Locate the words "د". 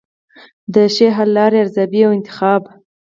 0.73-0.75